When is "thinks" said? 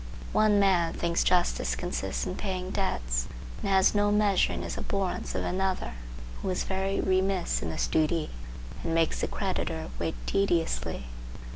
0.93-1.23